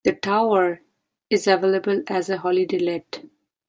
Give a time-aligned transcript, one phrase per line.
[0.03, 0.81] The tower
[1.29, 3.21] is available as a holiday let.